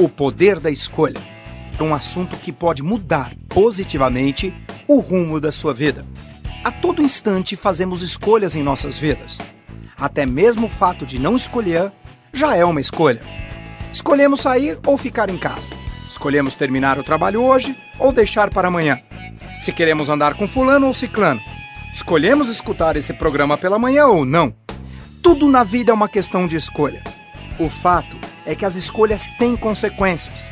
[0.00, 1.20] O poder da escolha.
[1.80, 4.54] Um assunto que pode mudar positivamente
[4.86, 6.06] o rumo da sua vida.
[6.62, 9.40] A todo instante fazemos escolhas em nossas vidas.
[10.00, 11.92] Até mesmo o fato de não escolher
[12.32, 13.20] já é uma escolha.
[13.92, 15.74] Escolhemos sair ou ficar em casa.
[16.08, 19.00] Escolhemos terminar o trabalho hoje ou deixar para amanhã.
[19.60, 21.40] Se queremos andar com fulano ou ciclano.
[21.92, 24.54] Escolhemos escutar esse programa pela manhã ou não.
[25.20, 27.02] Tudo na vida é uma questão de escolha.
[27.58, 28.16] O fato
[28.48, 30.50] é que as escolhas têm consequências.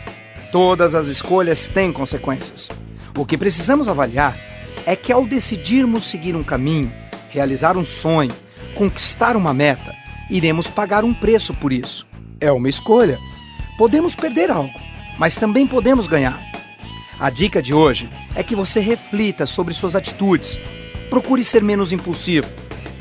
[0.53, 2.69] Todas as escolhas têm consequências.
[3.17, 4.37] O que precisamos avaliar
[4.85, 6.93] é que ao decidirmos seguir um caminho,
[7.31, 8.35] realizar um sonho,
[8.75, 9.95] conquistar uma meta,
[10.29, 12.07] iremos pagar um preço por isso.
[12.39, 13.19] É uma escolha.
[13.79, 14.79] Podemos perder algo,
[15.19, 16.39] mas também podemos ganhar.
[17.19, 20.61] A dica de hoje é que você reflita sobre suas atitudes.
[21.09, 22.47] Procure ser menos impulsivo.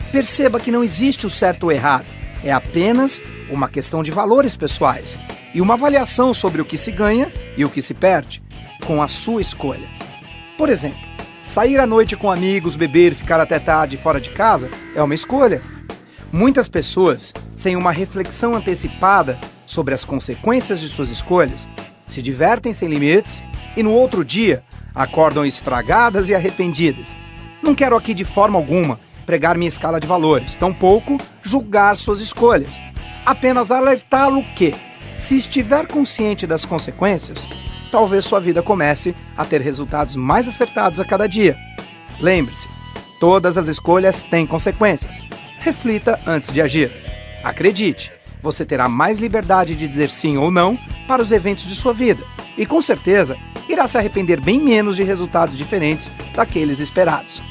[0.09, 2.05] Perceba que não existe o certo ou errado,
[2.41, 3.21] é apenas
[3.51, 5.19] uma questão de valores pessoais
[5.53, 8.43] e uma avaliação sobre o que se ganha e o que se perde
[8.85, 9.87] com a sua escolha.
[10.57, 10.99] Por exemplo,
[11.45, 15.61] sair à noite com amigos, beber, ficar até tarde fora de casa é uma escolha.
[16.31, 21.67] Muitas pessoas, sem uma reflexão antecipada sobre as consequências de suas escolhas,
[22.07, 23.43] se divertem sem limites
[23.75, 27.15] e no outro dia acordam estragadas e arrependidas.
[27.61, 32.79] Não quero aqui de forma alguma pregar minha escala de valores, tampouco julgar suas escolhas.
[33.25, 34.73] Apenas alertá-lo que,
[35.17, 37.47] se estiver consciente das consequências,
[37.91, 41.57] talvez sua vida comece a ter resultados mais acertados a cada dia.
[42.19, 42.69] Lembre-se,
[43.19, 45.23] todas as escolhas têm consequências.
[45.59, 46.91] Reflita antes de agir.
[47.43, 51.93] Acredite, você terá mais liberdade de dizer sim ou não para os eventos de sua
[51.93, 52.23] vida
[52.55, 53.35] e, com certeza,
[53.67, 57.41] irá se arrepender bem menos de resultados diferentes daqueles esperados.